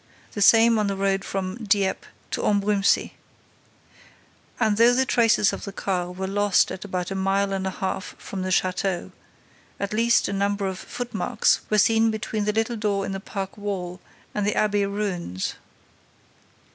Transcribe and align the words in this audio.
The 0.31 0.41
same 0.41 0.79
on 0.79 0.87
the 0.87 0.95
road 0.95 1.23
from 1.23 1.63
Dieppe 1.63 2.07
to 2.31 2.41
Ambrumésy. 2.41 3.11
And, 4.59 4.75
though 4.77 4.95
the 4.95 5.05
traces 5.05 5.53
of 5.53 5.63
the 5.63 5.71
car 5.71 6.11
were 6.11 6.25
lost 6.25 6.71
at 6.71 6.83
about 6.83 7.11
a 7.11 7.13
mile 7.13 7.53
and 7.53 7.67
a 7.67 7.69
half 7.69 8.15
from 8.17 8.41
the 8.41 8.49
château, 8.49 9.11
at 9.79 9.93
least 9.93 10.27
a 10.27 10.33
number 10.33 10.65
of 10.65 10.79
footmarks 10.79 11.61
were 11.69 11.77
seen 11.77 12.09
between 12.09 12.45
the 12.45 12.51
little 12.53 12.77
door 12.77 13.05
in 13.05 13.11
the 13.11 13.19
park 13.19 13.55
wall 13.59 14.01
and 14.33 14.43
the 14.47 14.55
abbey 14.55 14.87
ruins. 14.87 15.53